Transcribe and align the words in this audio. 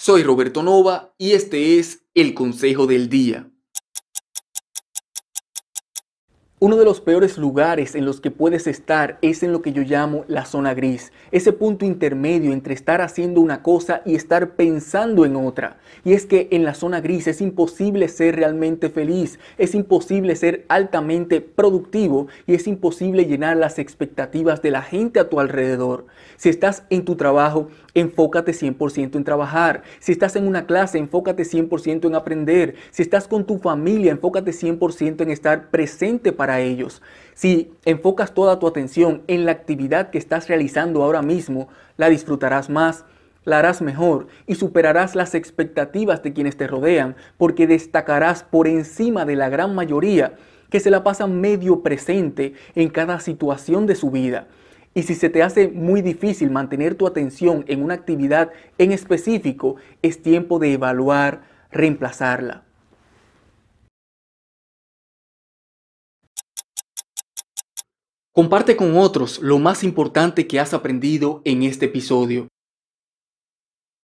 Soy 0.00 0.22
Roberto 0.22 0.62
Nova 0.62 1.12
y 1.18 1.32
este 1.32 1.80
es 1.80 2.06
el 2.14 2.32
Consejo 2.32 2.86
del 2.86 3.08
Día. 3.08 3.50
Uno 6.60 6.76
de 6.76 6.84
los 6.84 7.00
peores 7.00 7.38
lugares 7.38 7.94
en 7.94 8.04
los 8.04 8.20
que 8.20 8.32
puedes 8.32 8.66
estar 8.66 9.18
es 9.22 9.44
en 9.44 9.52
lo 9.52 9.62
que 9.62 9.72
yo 9.72 9.82
llamo 9.82 10.24
la 10.26 10.44
zona 10.44 10.74
gris, 10.74 11.12
ese 11.30 11.52
punto 11.52 11.84
intermedio 11.84 12.52
entre 12.52 12.74
estar 12.74 13.00
haciendo 13.00 13.40
una 13.40 13.62
cosa 13.62 14.02
y 14.04 14.16
estar 14.16 14.56
pensando 14.56 15.24
en 15.24 15.36
otra. 15.36 15.76
Y 16.04 16.14
es 16.14 16.26
que 16.26 16.48
en 16.50 16.64
la 16.64 16.74
zona 16.74 17.00
gris 17.00 17.28
es 17.28 17.40
imposible 17.40 18.08
ser 18.08 18.34
realmente 18.34 18.90
feliz, 18.90 19.38
es 19.56 19.76
imposible 19.76 20.34
ser 20.34 20.64
altamente 20.66 21.40
productivo 21.40 22.26
y 22.44 22.54
es 22.54 22.66
imposible 22.66 23.26
llenar 23.26 23.56
las 23.56 23.78
expectativas 23.78 24.60
de 24.60 24.72
la 24.72 24.82
gente 24.82 25.20
a 25.20 25.28
tu 25.28 25.38
alrededor. 25.38 26.06
Si 26.38 26.48
estás 26.48 26.82
en 26.90 27.04
tu 27.04 27.14
trabajo, 27.14 27.68
enfócate 27.94 28.50
100% 28.50 29.14
en 29.14 29.22
trabajar. 29.22 29.82
Si 30.00 30.10
estás 30.10 30.34
en 30.34 30.48
una 30.48 30.66
clase, 30.66 30.98
enfócate 30.98 31.44
100% 31.44 32.06
en 32.06 32.14
aprender. 32.16 32.74
Si 32.90 33.02
estás 33.02 33.28
con 33.28 33.44
tu 33.44 33.58
familia, 33.58 34.10
enfócate 34.10 34.50
100% 34.50 35.20
en 35.20 35.30
estar 35.30 35.70
presente 35.70 36.32
para 36.32 36.47
ellos. 36.60 37.02
Si 37.34 37.70
enfocas 37.84 38.34
toda 38.34 38.58
tu 38.58 38.66
atención 38.66 39.22
en 39.28 39.44
la 39.44 39.52
actividad 39.52 40.10
que 40.10 40.18
estás 40.18 40.48
realizando 40.48 41.02
ahora 41.02 41.22
mismo, 41.22 41.68
la 41.96 42.08
disfrutarás 42.08 42.70
más, 42.70 43.04
la 43.44 43.58
harás 43.58 43.80
mejor 43.80 44.26
y 44.46 44.54
superarás 44.56 45.14
las 45.14 45.34
expectativas 45.34 46.22
de 46.22 46.32
quienes 46.32 46.56
te 46.56 46.66
rodean 46.66 47.16
porque 47.36 47.66
destacarás 47.66 48.42
por 48.42 48.66
encima 48.66 49.24
de 49.24 49.36
la 49.36 49.48
gran 49.48 49.74
mayoría 49.74 50.34
que 50.70 50.80
se 50.80 50.90
la 50.90 51.02
pasan 51.02 51.40
medio 51.40 51.82
presente 51.82 52.54
en 52.74 52.88
cada 52.88 53.20
situación 53.20 53.86
de 53.86 53.94
su 53.94 54.10
vida. 54.10 54.48
Y 54.94 55.02
si 55.04 55.14
se 55.14 55.30
te 55.30 55.42
hace 55.42 55.68
muy 55.68 56.02
difícil 56.02 56.50
mantener 56.50 56.94
tu 56.94 57.06
atención 57.06 57.64
en 57.68 57.82
una 57.82 57.94
actividad 57.94 58.50
en 58.78 58.92
específico, 58.92 59.76
es 60.02 60.22
tiempo 60.22 60.58
de 60.58 60.72
evaluar 60.72 61.42
reemplazarla. 61.70 62.64
Comparte 68.38 68.76
con 68.76 68.96
otros 68.96 69.40
lo 69.40 69.58
más 69.58 69.82
importante 69.82 70.46
que 70.46 70.60
has 70.60 70.72
aprendido 70.72 71.42
en 71.44 71.64
este 71.64 71.86
episodio. 71.86 72.46